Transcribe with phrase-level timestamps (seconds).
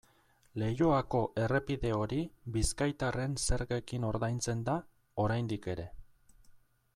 [0.61, 2.21] Leioako errepide hori
[2.55, 4.79] bizkaitarren zergekin ordaintzen da,
[5.27, 5.87] oraindik ere.